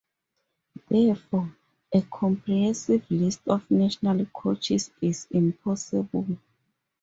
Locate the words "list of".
3.11-3.69